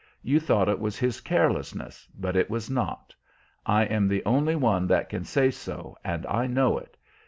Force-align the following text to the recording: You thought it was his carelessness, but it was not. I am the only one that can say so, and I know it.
You 0.23 0.39
thought 0.39 0.67
it 0.67 0.79
was 0.79 0.97
his 0.97 1.21
carelessness, 1.21 2.07
but 2.17 2.35
it 2.35 2.49
was 2.49 2.71
not. 2.71 3.13
I 3.67 3.83
am 3.83 4.07
the 4.07 4.25
only 4.25 4.55
one 4.55 4.87
that 4.87 5.09
can 5.09 5.25
say 5.25 5.51
so, 5.51 5.95
and 6.03 6.25
I 6.25 6.47
know 6.47 6.79
it. 6.79 6.97